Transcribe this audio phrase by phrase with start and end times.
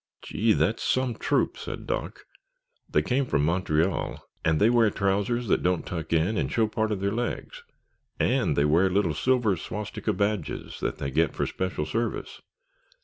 [0.23, 2.25] "Gee, that's some troop," said Doc.
[2.89, 6.91] "They came from Montreal and they wear trousers that don't tuck in and show part
[6.91, 7.61] of their legs
[8.19, 12.41] and they wear little silver swastika badges that they get for special service.